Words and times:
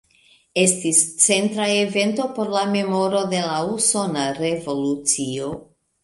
Estis 0.59 0.99
centra 1.25 1.65
evento 1.81 2.25
por 2.37 2.49
la 2.55 2.63
memoro 2.71 3.21
de 3.33 3.41
la 3.49 3.59
Usona 3.75 4.23
Revolucio. 4.39 5.51